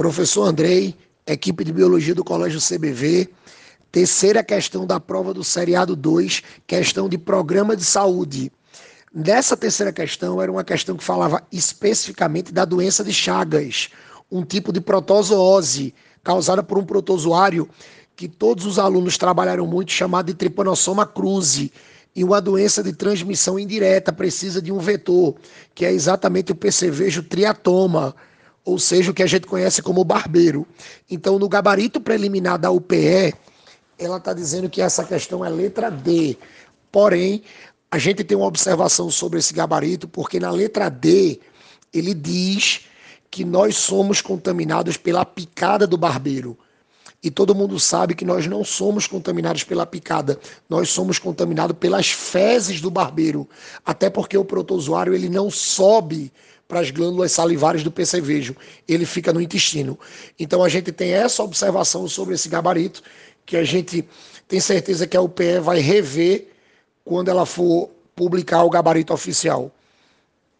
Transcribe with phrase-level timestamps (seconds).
[0.00, 0.96] Professor Andrei,
[1.26, 3.28] equipe de biologia do Colégio CBV.
[3.92, 8.50] Terceira questão da prova do seriado 2, questão de programa de saúde.
[9.14, 13.90] Nessa terceira questão, era uma questão que falava especificamente da doença de Chagas,
[14.32, 15.92] um tipo de protozoose
[16.24, 17.68] causada por um protozoário
[18.16, 21.70] que todos os alunos trabalharam muito, chamado de Trypanosoma cruzi,
[22.16, 25.34] e uma doença de transmissão indireta precisa de um vetor,
[25.74, 28.16] que é exatamente o percevejo triatoma,
[28.64, 30.66] ou seja, o que a gente conhece como barbeiro.
[31.10, 33.34] Então, no gabarito preliminar da UPE,
[33.98, 36.36] ela está dizendo que essa questão é letra D.
[36.90, 37.42] Porém,
[37.90, 41.40] a gente tem uma observação sobre esse gabarito, porque na letra D
[41.92, 42.82] ele diz
[43.30, 46.56] que nós somos contaminados pela picada do barbeiro.
[47.22, 52.10] E todo mundo sabe que nós não somos contaminados pela picada, nós somos contaminados pelas
[52.10, 53.46] fezes do barbeiro.
[53.84, 56.32] Até porque o protozoário ele não sobe
[56.70, 58.54] para as glândulas salivares do percevejo,
[58.86, 59.98] ele fica no intestino.
[60.38, 63.02] Então a gente tem essa observação sobre esse gabarito,
[63.44, 64.08] que a gente
[64.46, 66.46] tem certeza que a UPE vai rever
[67.04, 69.74] quando ela for publicar o gabarito oficial.